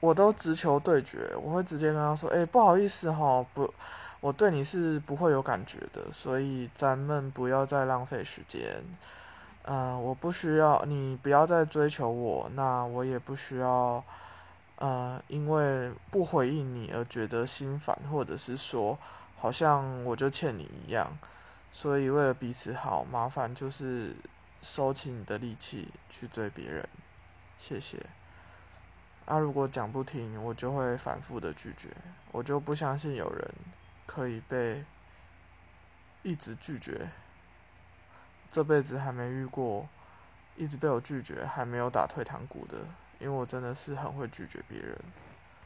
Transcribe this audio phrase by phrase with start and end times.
[0.00, 3.74] 我都直球对决，我会直接跟他说：“哎，不好意思哈，不，
[4.20, 8.84] 我对你是不会有感觉的，所以咱们不要再浪费时间。
[9.64, 14.04] 嗯，我不需要你不要再追求我，那我也不需要，
[14.76, 18.96] 呃，因为不回应你而觉得心烦，或者是说
[19.36, 21.18] 好像我就欠你一样。
[21.72, 24.14] 所以为了彼此好，麻烦就是
[24.62, 26.88] 收起你的力气去追别人，
[27.58, 27.98] 谢谢。”
[29.28, 31.90] 啊，如果讲不听，我就会反复的拒绝。
[32.32, 33.54] 我就不相信有人
[34.06, 34.82] 可以被
[36.22, 37.10] 一直拒绝，
[38.50, 39.86] 这辈子还没遇过
[40.56, 42.78] 一直被我拒绝还没有打退堂鼓的，
[43.18, 44.98] 因为我真的是很会拒绝别人。